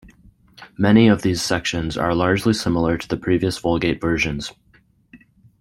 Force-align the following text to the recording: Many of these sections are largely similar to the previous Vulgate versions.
Many 0.79 1.09
of 1.09 1.21
these 1.21 1.43
sections 1.43 1.95
are 1.95 2.15
largely 2.15 2.53
similar 2.53 2.97
to 2.97 3.07
the 3.07 3.17
previous 3.17 3.59
Vulgate 3.59 4.01
versions. 4.01 4.51